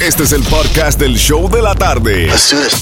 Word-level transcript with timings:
Este 0.00 0.22
es 0.22 0.30
el 0.30 0.44
podcast 0.44 1.00
del 1.00 1.16
show 1.16 1.50
de 1.50 1.60
la 1.60 1.74
tarde. 1.74 2.30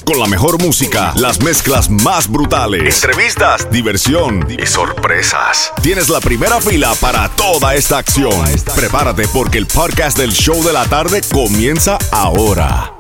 Con 0.05 0.21
la 0.21 0.27
mejor 0.27 0.61
música, 0.63 1.15
las 1.17 1.43
mezclas 1.43 1.89
más 1.89 2.31
brutales, 2.31 3.03
entrevistas, 3.03 3.71
diversión 3.71 4.47
y 4.51 4.67
sorpresas. 4.67 5.73
Tienes 5.83 6.11
la 6.11 6.21
primera 6.21 6.61
fila 6.61 6.95
para 7.01 7.31
toda 7.31 7.75
esta 7.75 7.97
acción. 7.97 8.45
Prepárate 8.75 9.27
porque 9.29 9.57
el 9.57 9.67
podcast 9.67 10.19
del 10.19 10.31
show 10.31 10.63
de 10.63 10.75
la 10.75 10.85
tarde 10.85 11.23
comienza 11.33 11.97
ahora. 12.13 12.93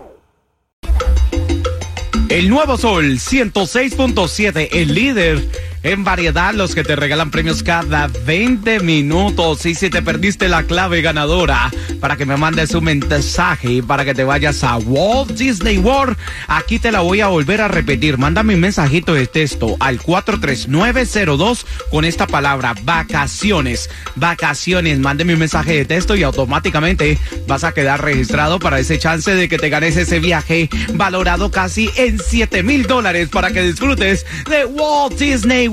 El 2.31 2.49
nuevo 2.49 2.79
Sol 2.79 3.19
106.7, 3.19 4.69
el 4.73 4.95
líder 4.95 5.66
en 5.83 6.05
variedad, 6.05 6.55
los 6.55 6.75
que 6.75 6.85
te 6.85 6.97
regalan 6.97 7.31
premios 7.31 7.63
cada 7.63 8.09
20 8.09 8.81
minutos. 8.81 9.65
Y 9.67 9.75
si 9.75 9.91
te 9.91 10.03
perdiste 10.03 10.49
la 10.49 10.65
clave 10.65 11.03
ganadora, 11.03 11.71
para 12.01 12.17
que 12.17 12.27
me 12.27 12.37
mandes 12.37 12.75
un 12.75 12.85
mensaje 12.85 13.83
para 13.83 14.05
que 14.05 14.15
te 14.15 14.25
vayas 14.25 14.63
a 14.65 14.77
Walt 14.77 15.33
Disney 15.33 15.79
World, 15.79 16.17
aquí 16.49 16.79
te 16.79 16.93
la 16.93 17.01
voy 17.01 17.21
a 17.21 17.29
volver 17.29 17.61
a 17.61 17.69
repetir. 17.69 18.19
Mándame 18.19 18.55
un 18.55 18.61
mensajito 18.61 19.15
de 19.15 19.27
texto 19.27 19.77
al 19.81 20.01
43902 20.01 21.67
con 21.91 22.05
esta 22.05 22.27
palabra 22.27 22.75
vacaciones. 22.83 23.91
Vacaciones. 24.15 24.99
Mándeme 24.99 25.35
un 25.35 25.41
mensaje 25.41 25.75
de 25.75 25.85
texto 25.85 26.17
y 26.17 26.23
automáticamente 26.23 27.19
vas 27.47 27.65
a 27.65 27.73
quedar 27.73 28.03
registrado 28.03 28.59
para 28.59 28.79
ese 28.79 28.99
chance 28.99 29.35
de 29.35 29.49
que 29.49 29.59
te 29.59 29.69
ganes 29.69 29.97
ese 29.97 30.21
viaje 30.21 30.69
valorado 30.95 31.51
casi 31.51 31.91
en 31.97 32.19
7 32.19 32.63
mil 32.63 32.87
dólares 32.87 33.29
para 33.29 33.51
que 33.51 33.63
disfrutes 33.63 34.27
de 34.49 34.65
Walt 34.65 35.19
Disney 35.19 35.66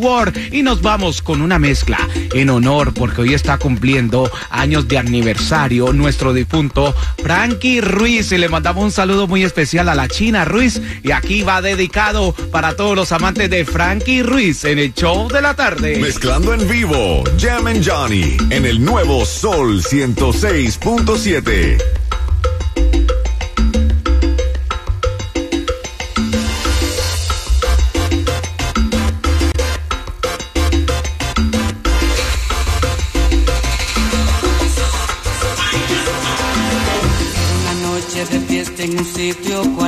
Y 0.51 0.63
nos 0.63 0.81
vamos 0.81 1.21
con 1.21 1.41
una 1.41 1.59
mezcla 1.59 1.97
en 2.33 2.49
honor 2.49 2.93
porque 2.93 3.21
hoy 3.21 3.33
está 3.33 3.57
cumpliendo 3.57 4.29
años 4.49 4.87
de 4.87 4.97
aniversario 4.97 5.93
nuestro 5.93 6.33
difunto 6.33 6.93
Frankie 7.21 7.81
Ruiz 7.81 8.31
y 8.31 8.37
le 8.37 8.49
mandamos 8.49 8.83
un 8.83 8.91
saludo 8.91 9.27
muy 9.27 9.43
especial 9.43 9.89
a 9.89 9.95
la 9.95 10.07
China 10.07 10.45
Ruiz 10.45 10.81
y 11.03 11.11
aquí 11.11 11.43
va 11.43 11.61
dedicado 11.61 12.33
para 12.51 12.75
todos 12.75 12.95
los 12.95 13.11
amantes 13.11 13.49
de 13.49 13.65
Frankie 13.65 14.23
Ruiz 14.23 14.63
en 14.65 14.79
el 14.79 14.93
show 14.93 15.27
de 15.29 15.41
la 15.41 15.55
tarde. 15.55 15.99
Mezclando 15.99 16.53
en 16.53 16.67
vivo, 16.67 17.23
Jam 17.39 17.67
and 17.67 17.87
Johnny 17.87 18.37
en 18.49 18.65
el 18.65 18.83
nuevo 18.83 19.25
Sol 19.25 19.81
106.7. 19.81 22.02
en 39.23 39.82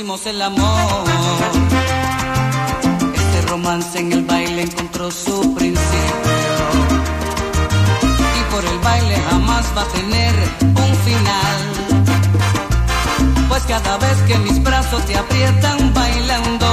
El 0.00 0.40
amor. 0.40 1.04
Este 3.14 3.42
romance 3.48 3.98
en 3.98 4.12
el 4.12 4.24
baile 4.24 4.62
encontró 4.62 5.10
su 5.10 5.54
principio. 5.54 6.38
Y 8.38 8.52
por 8.52 8.64
el 8.64 8.78
baile 8.78 9.16
jamás 9.28 9.66
va 9.76 9.82
a 9.82 9.88
tener 9.88 10.34
un 10.62 10.94
final 11.04 11.60
pues 13.50 13.62
cada 13.64 13.98
vez 13.98 14.16
que 14.26 14.38
mis 14.38 14.62
brazos 14.62 15.04
te 15.04 15.18
aprietan 15.18 15.92
bailando, 15.92 16.66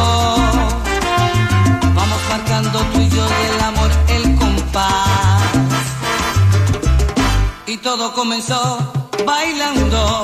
vamos 1.95 2.21
marcando 2.29 2.79
tú 2.79 3.01
y 3.01 3.09
yo 3.09 3.27
del 3.27 3.61
amor 3.61 3.91
el 4.07 4.35
compás. 4.38 5.41
Y 7.65 7.75
todo 7.77 8.13
comenzó 8.13 8.77
bailando, 9.25 10.23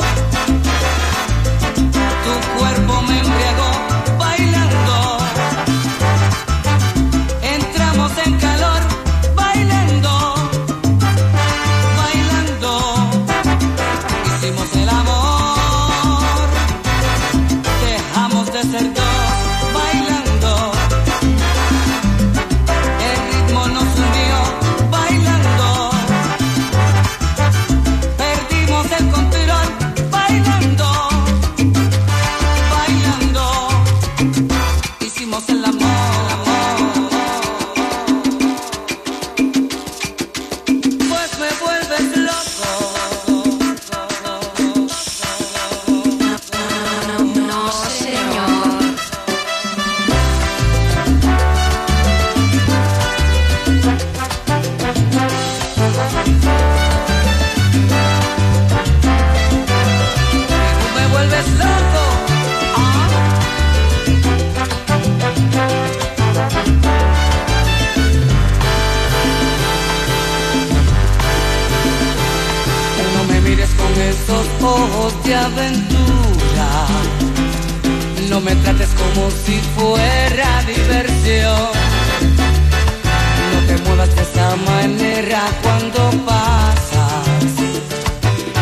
cuando 85.62 86.26
pasas. 86.26 87.54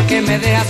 Que 0.08 0.20
me 0.20 0.38
dejas 0.38 0.66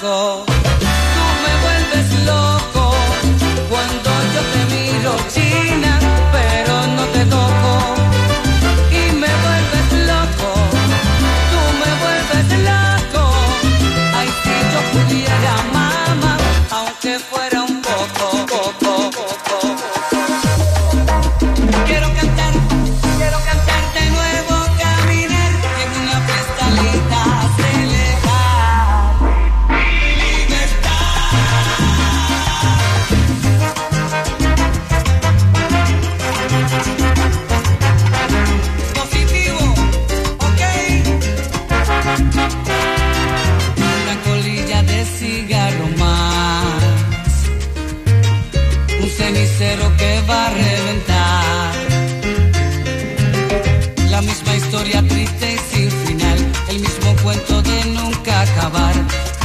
go. 0.00 0.47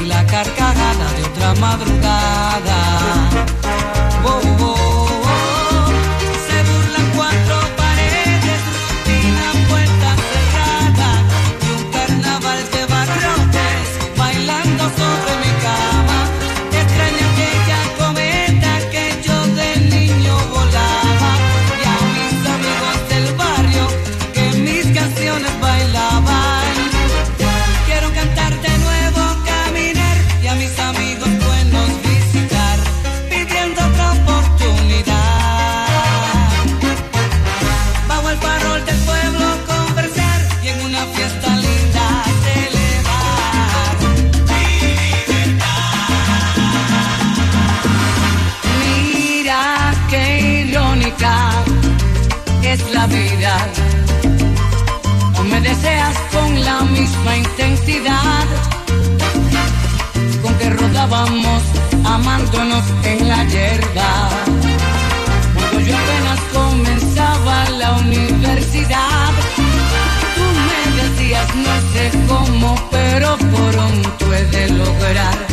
la 0.06 0.26
carcajada 0.26 1.14
de 1.16 1.24
otra 1.24 1.54
madrugada. 1.56 3.63
pero 73.14 73.38
pronto 73.38 74.34
he 74.34 74.44
de 74.46 74.70
lograr. 74.70 75.53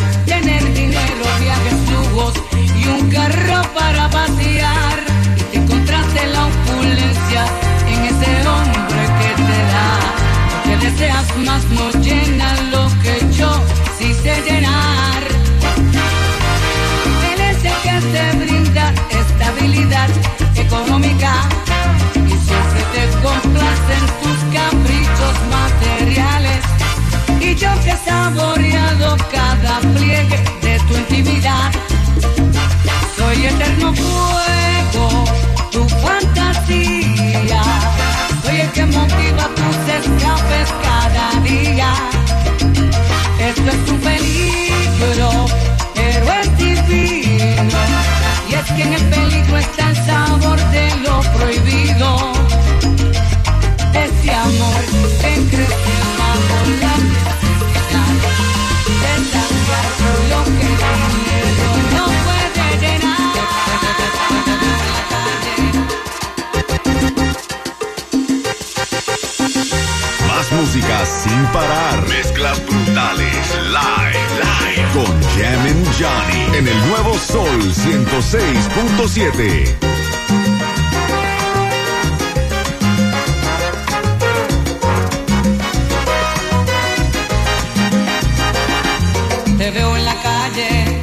cada 29.32 29.80
pliegue 29.80 30.38
de 30.62 30.78
tu 30.86 30.96
intimidad. 30.96 31.79
sin 71.30 71.44
parar. 71.46 72.06
Mezclas 72.08 72.60
brutales. 72.66 73.46
Live. 73.78 74.18
Live. 74.44 74.88
Con 74.94 75.12
Jam 75.34 75.62
and 75.72 75.86
Johnny. 75.98 76.42
En 76.58 76.64
el 76.66 76.78
nuevo 76.88 77.12
Sol 77.18 77.60
106.7. 77.72 79.76
Te 89.58 89.70
veo 89.70 89.96
en 89.96 90.04
la 90.04 90.16
calle, 90.22 91.00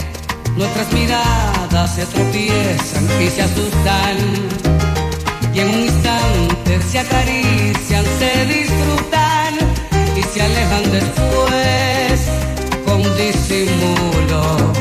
nuestras 0.57 0.91
miradas 0.91 1.95
se 1.95 2.05
tropiezan 2.05 3.07
y 3.21 3.29
se 3.29 3.43
asustan. 3.43 4.17
Y 5.53 5.59
en 5.59 5.69
un 5.69 5.79
instante 5.81 6.81
se 6.91 6.99
acarician, 6.99 8.05
se 8.19 8.45
disfrutan 8.45 9.26
se 10.33 10.41
alejan 10.41 10.83
después 10.91 12.29
con 12.85 13.01
disimulo. 13.17 14.73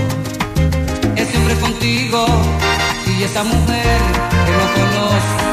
Es 1.17 1.29
siempre 1.29 1.55
contigo 1.57 2.27
y 3.07 3.23
esa 3.23 3.45
mujer 3.45 4.01
que 4.47 4.53
no 4.53 4.67
conozco. 4.75 5.46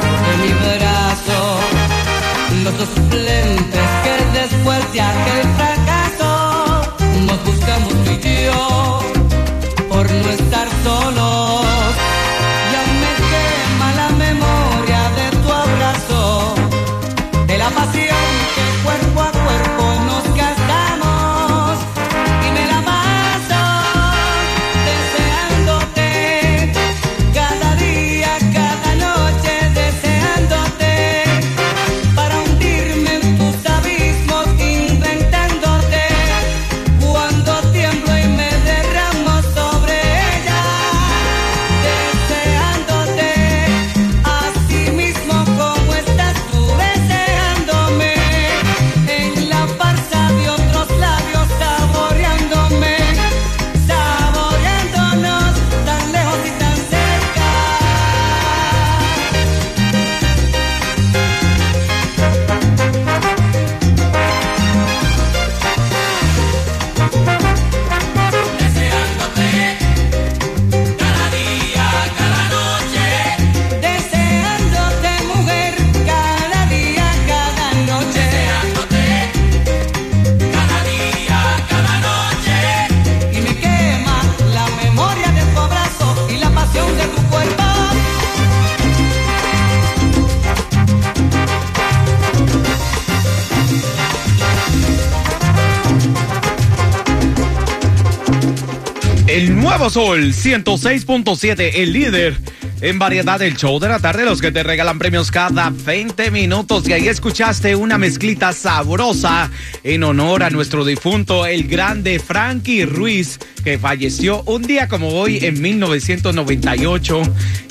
Nuevo 99.75 99.89
Sol 99.89 100.33
106.7, 100.33 101.71
el 101.77 101.93
líder 101.93 102.37
en 102.81 102.99
variedad 102.99 103.39
del 103.39 103.57
show 103.57 103.79
de 103.79 103.87
la 103.89 103.97
tarde, 103.97 104.23
los 104.23 104.39
que 104.39 104.51
te 104.51 104.61
regalan 104.61 104.99
premios 104.99 105.31
cada 105.31 105.71
20 105.71 106.29
minutos. 106.29 106.87
Y 106.87 106.93
ahí 106.93 107.07
escuchaste 107.07 107.75
una 107.75 107.97
mezclita 107.97 108.53
sabrosa 108.53 109.49
en 109.83 110.03
honor 110.03 110.43
a 110.43 110.51
nuestro 110.51 110.85
difunto, 110.85 111.47
el 111.47 111.67
grande 111.67 112.19
Frankie 112.19 112.85
Ruiz, 112.85 113.39
que 113.63 113.79
falleció 113.79 114.43
un 114.43 114.61
día 114.61 114.87
como 114.87 115.09
hoy 115.09 115.39
en 115.41 115.59
1998. 115.59 117.21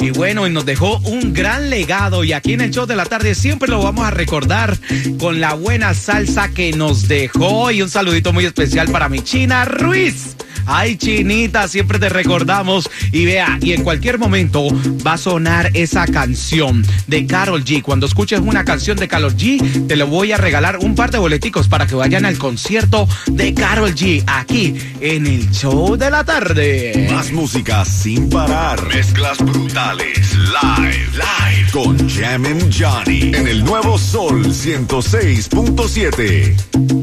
Y 0.01 0.11
bueno, 0.11 0.49
y 0.49 0.51
nos 0.51 0.67
dejó 0.67 0.99
un 1.05 1.33
gran 1.33 1.71
legado. 1.71 2.25
Y 2.25 2.33
aquí 2.33 2.55
en 2.55 2.63
el 2.63 2.73
show 2.73 2.87
de 2.87 2.97
la 2.97 3.07
tarde 3.07 3.37
siempre 3.37 3.69
lo 3.69 3.81
vamos 3.81 4.05
a 4.05 4.11
recordar 4.11 4.77
con 5.21 5.41
la 5.41 5.55
buena 5.55 5.95
salsa 5.95 6.49
que 6.49 6.73
nos 6.73 7.07
dejó. 7.07 7.71
Y 7.71 7.81
un 7.81 7.89
saludito 7.89 8.33
muy 8.33 8.45
especial 8.45 8.91
para 8.91 9.09
mi 9.09 9.21
China 9.21 9.65
Ruiz. 9.67 10.35
Ay, 10.67 10.97
Chinita, 10.97 11.69
siempre 11.69 11.99
te 11.99 12.09
recordamos. 12.09 12.89
Y 13.11 13.25
vea, 13.25 13.59
y 13.61 13.73
en 13.73 13.83
cualquier 13.83 14.19
momento 14.19 14.69
va 15.07 15.15
a 15.15 15.19
sonar 15.19 15.71
esa 15.75 16.07
canción 16.07 16.85
de 17.07 17.27
Carol 17.27 17.65
G. 17.65 17.83
Cuando 17.83 18.07
escuches 18.07 18.41
una 18.41 18.65
canción 18.65 18.97
de 18.97 19.09
Carol 19.09 19.37
G, 19.37 19.87
te 19.87 19.97
lo 19.97 20.07
voy 20.07 20.33
a 20.33 20.37
regalar 20.37 20.79
un 20.79 20.95
par 20.95 21.11
de 21.11 21.19
boleticos 21.19 21.69
para 21.69 21.87
que 21.87 21.95
vayan 21.95 22.25
al 22.25 22.39
concierto 22.39 23.09
de 23.27 23.55
Carol 23.55 23.95
G. 23.95 24.23
Aquí 24.27 24.75
en 25.01 25.27
el 25.27 25.51
show 25.51 25.97
de 25.97 26.11
la 26.11 26.25
tarde. 26.25 27.09
Más 27.11 27.33
música 27.33 27.85
sin 27.85 28.29
parar. 28.29 28.87
Mezclas 28.89 29.39
brutales. 29.39 30.37
Live. 30.37 31.09
Live. 31.13 31.71
Con 31.73 32.09
Jam 32.09 32.45
Johnny. 32.71 33.33
En 33.35 33.49
el 33.49 33.65
nuevo 33.65 33.99
Sol 33.99 34.47
106.7. 34.47 37.02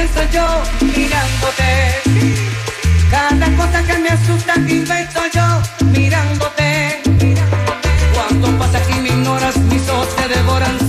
pienso 0.00 0.22
yo 0.32 0.46
mirándote. 0.96 1.68
Cada 3.10 3.46
cosa 3.56 3.82
que 3.82 3.98
me 3.98 4.08
asusta 4.08 4.54
invento 4.56 5.20
yo 5.34 5.86
mirándote. 5.92 7.02
Cuando 8.14 8.58
pasa 8.58 8.78
aquí 8.78 8.94
me 9.00 9.08
ignoras, 9.08 9.56
mis 9.58 9.86
ojos 9.90 10.08
te 10.16 10.28
devoran 10.28 10.79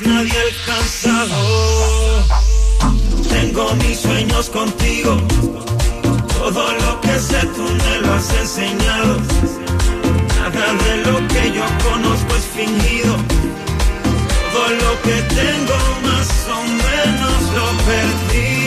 más 0.00 0.06
nadie 0.06 0.32
alcanzado. 0.38 1.36
Tengo 3.28 3.74
mis 3.74 4.00
sueños 4.00 4.50
contigo, 4.50 5.16
todo 6.38 6.72
lo 6.72 7.00
que 7.00 7.18
sé 7.18 7.40
tú 7.54 7.62
me 7.62 7.98
lo 8.00 8.14
has 8.14 8.32
enseñado. 8.34 9.16
Nada 10.40 10.72
de 10.84 10.96
lo 11.10 11.28
que 11.28 11.52
yo 11.52 11.64
conozco 11.90 12.36
es 12.36 12.44
fingido. 12.56 13.16
Todo 14.52 14.68
lo 14.68 15.02
que 15.02 15.22
tengo 15.34 15.76
más 16.02 16.28
o 16.48 16.62
menos 16.62 17.42
lo 17.54 17.66
perdí. 17.86 18.57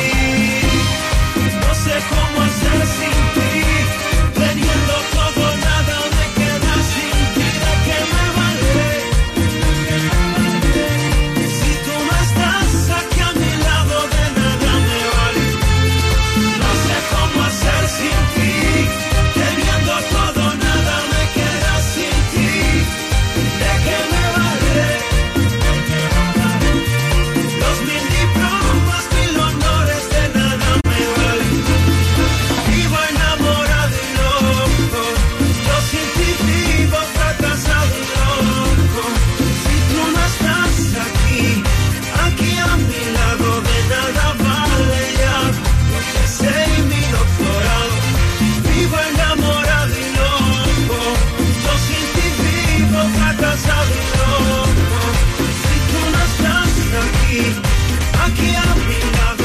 Aqui 58.26 58.50
é 58.52 58.58
a 58.58 58.76
minha 58.76 59.34
vida. 59.36 59.41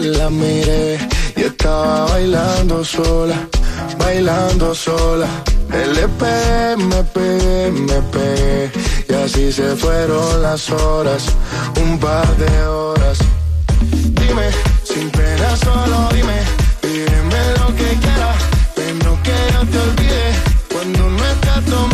la 0.00 0.30
miré 0.30 0.98
y 1.36 1.42
estaba 1.42 2.06
bailando 2.06 2.84
sola, 2.84 3.36
bailando 3.98 4.74
sola. 4.74 5.28
Le 5.70 6.08
pegué, 6.08 6.76
me 6.76 7.02
pegué, 7.04 7.70
me 7.70 8.00
pegué 8.10 8.70
y 9.08 9.12
así 9.14 9.52
se 9.52 9.76
fueron 9.76 10.42
las 10.42 10.70
horas, 10.70 11.24
un 11.80 11.98
par 11.98 12.26
de 12.36 12.66
horas. 12.66 13.18
Dime, 13.90 14.48
sin 14.84 15.10
pena 15.10 15.56
solo 15.56 16.08
dime, 16.12 16.38
pídeme 16.80 17.40
lo 17.58 17.66
que 17.76 17.88
quieras, 18.04 18.36
pero 18.74 19.18
que 19.22 19.36
yo 19.52 19.60
te 19.70 19.78
olvide 19.78 20.24
cuando 20.72 21.10
no 21.10 21.24
estás 21.26 21.64
tomando 21.66 21.89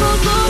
people 0.00 0.16
go 0.24 0.49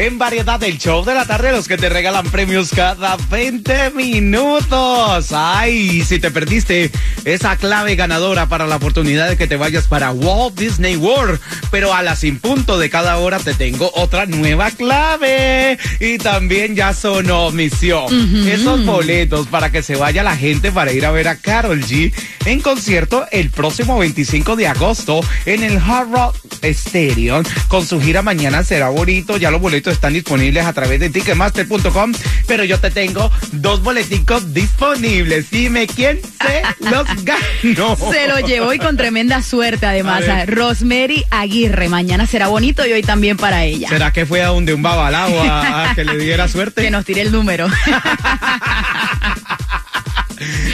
en 0.00 0.16
variedad 0.18 0.58
del 0.58 0.78
show 0.78 1.04
de 1.04 1.14
la 1.14 1.26
tarde, 1.26 1.52
los 1.52 1.68
que 1.68 1.76
te 1.76 1.90
regalan 1.90 2.24
premios 2.30 2.70
cada 2.74 3.18
20 3.30 3.90
minutos. 3.90 5.30
Ay, 5.30 6.02
si 6.02 6.18
te 6.18 6.30
perdiste 6.30 6.90
esa 7.26 7.56
clave 7.56 7.96
ganadora 7.96 8.46
para 8.46 8.66
la 8.66 8.76
oportunidad 8.76 9.28
de 9.28 9.36
que 9.36 9.46
te 9.46 9.56
vayas 9.56 9.88
para 9.88 10.10
Walt 10.10 10.58
Disney 10.58 10.96
World, 10.96 11.38
pero 11.70 11.92
a 11.92 12.02
las 12.02 12.20
sin 12.20 12.38
punto 12.38 12.78
de 12.78 12.88
cada 12.88 13.18
hora 13.18 13.40
te 13.40 13.52
tengo 13.52 13.92
otra 13.94 14.24
nueva 14.24 14.70
clave. 14.70 15.78
Y 16.00 16.16
también 16.16 16.74
ya 16.74 16.94
sonó 16.94 17.50
misión. 17.50 18.48
Esos 18.48 18.86
boletos 18.86 19.48
para 19.48 19.70
que 19.70 19.82
se 19.82 19.96
vaya 19.96 20.22
la 20.22 20.34
gente 20.34 20.72
para 20.72 20.94
ir 20.94 21.04
a 21.04 21.10
ver 21.10 21.28
a 21.28 21.36
Carol 21.36 21.82
G 21.82 22.10
en 22.46 22.60
concierto 22.60 23.26
el 23.32 23.50
próximo 23.50 23.98
25 23.98 24.56
de 24.56 24.66
agosto 24.66 25.20
en 25.44 25.62
el 25.62 25.76
Hard 25.76 26.10
Rock 26.10 26.36
Stadium 26.62 27.44
con 27.68 27.86
su 27.86 28.00
gira 28.00 28.22
mañana 28.22 28.64
será 28.64 28.88
bonito. 28.88 29.36
Ya 29.36 29.50
los 29.50 29.60
boletos 29.60 29.89
boletos 29.90 29.94
están 29.94 30.12
disponibles 30.12 30.64
a 30.66 30.72
través 30.72 31.00
de 31.00 31.10
ticketmaster.com, 31.10 32.12
pero 32.46 32.64
yo 32.64 32.78
te 32.78 32.90
tengo 32.90 33.30
dos 33.52 33.82
boleticos 33.82 34.54
disponibles. 34.54 35.50
Dime 35.50 35.86
quién 35.86 36.20
se 36.22 36.62
los 36.90 37.06
ganó. 37.24 37.96
Se 38.12 38.28
lo 38.28 38.38
llevó 38.40 38.72
y 38.72 38.78
con 38.78 38.96
tremenda 38.96 39.42
suerte 39.42 39.86
además 39.86 40.28
a, 40.28 40.46
Rosemary 40.46 41.24
Aguirre. 41.30 41.88
Mañana 41.88 42.26
será 42.26 42.48
bonito 42.48 42.86
y 42.86 42.92
hoy 42.92 43.02
también 43.02 43.36
para 43.36 43.64
ella. 43.64 43.88
¿Será 43.88 44.12
que 44.12 44.26
fue 44.26 44.42
a 44.42 44.48
donde 44.48 44.74
un 44.74 44.82
babalao 44.82 45.40
a, 45.40 45.90
a 45.90 45.94
que 45.94 46.04
le 46.04 46.16
diera 46.16 46.48
suerte? 46.48 46.82
Que 46.90 46.90
nos 46.90 47.04
tire 47.04 47.20
el 47.20 47.30
número. 47.30 47.68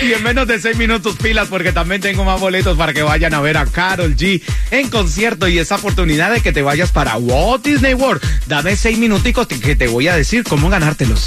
y 0.03 0.13
en 0.13 0.23
menos 0.23 0.47
de 0.47 0.61
seis 0.61 0.77
minutos 0.77 1.17
pilas 1.17 1.49
porque 1.49 1.73
también 1.73 2.01
tengo 2.01 2.25
más 2.25 2.41
boletos 2.41 2.77
para 2.77 2.93
que 2.93 3.03
vayan 3.03 3.35
a 3.35 3.41
ver 3.41 3.57
a 3.57 3.67
Carol 3.67 4.17
G 4.17 4.43
en 4.71 4.89
concierto 4.89 5.49
y 5.49 5.59
esa 5.59 5.77
oportunidad 5.77 6.33
de 6.33 6.41
que 6.41 6.53
te 6.53 6.63
vayas 6.63 6.93
para 6.93 7.17
Walt 7.17 7.65
Disney 7.65 7.95
World. 7.95 8.23
Dame 8.47 8.77
seis 8.77 8.99
minuticos 8.99 9.47
que 9.47 9.77
te 9.77 9.89
voy 9.89 10.09
a 10.09 10.17
decir 10.17 10.45
cómo 10.45 10.69
ganártelos. 10.69 11.25